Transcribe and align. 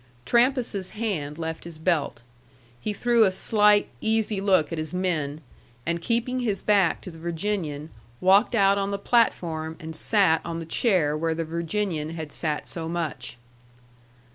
Trampas's 0.25 0.89
hand 0.99 1.37
left 1.37 1.63
his 1.63 1.77
belt. 1.77 2.21
He 2.79 2.91
threw 2.91 3.23
a 3.23 3.29
slight, 3.29 3.87
easy 4.01 4.41
look 4.41 4.71
at 4.71 4.79
his 4.79 4.95
men, 4.95 5.41
and 5.85 6.01
keeping 6.01 6.39
his 6.39 6.63
back 6.63 7.01
to 7.01 7.11
the 7.11 7.19
Virginian, 7.19 7.91
walked 8.19 8.55
out 8.55 8.79
on 8.79 8.89
the 8.89 8.97
platform 8.97 9.77
and 9.79 9.95
sat 9.95 10.41
on 10.43 10.57
the 10.57 10.65
chair 10.65 11.15
where 11.15 11.35
the 11.35 11.45
Virginian 11.45 12.09
had 12.15 12.31
sat 12.31 12.65
so 12.65 12.89
much. 12.89 13.37